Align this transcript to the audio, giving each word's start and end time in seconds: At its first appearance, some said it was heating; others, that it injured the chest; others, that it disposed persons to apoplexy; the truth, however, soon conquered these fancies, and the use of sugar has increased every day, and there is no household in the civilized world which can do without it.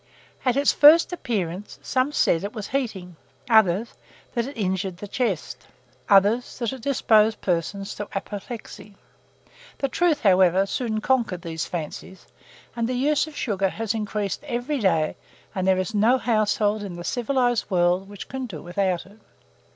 At 0.45 0.57
its 0.57 0.71
first 0.73 1.13
appearance, 1.13 1.77
some 1.83 2.11
said 2.11 2.43
it 2.43 2.53
was 2.55 2.69
heating; 2.69 3.17
others, 3.47 3.93
that 4.33 4.47
it 4.47 4.57
injured 4.57 4.97
the 4.97 5.07
chest; 5.07 5.67
others, 6.09 6.57
that 6.57 6.73
it 6.73 6.81
disposed 6.81 7.39
persons 7.39 7.93
to 7.93 8.07
apoplexy; 8.15 8.95
the 9.77 9.87
truth, 9.87 10.21
however, 10.21 10.65
soon 10.65 11.01
conquered 11.01 11.43
these 11.43 11.67
fancies, 11.67 12.25
and 12.75 12.89
the 12.89 12.95
use 12.95 13.27
of 13.27 13.37
sugar 13.37 13.69
has 13.69 13.93
increased 13.93 14.43
every 14.45 14.79
day, 14.79 15.17
and 15.53 15.67
there 15.67 15.77
is 15.77 15.93
no 15.93 16.17
household 16.17 16.81
in 16.81 16.95
the 16.95 17.03
civilized 17.03 17.69
world 17.69 18.09
which 18.09 18.27
can 18.27 18.47
do 18.47 18.59
without 18.63 19.05
it. 19.05 19.19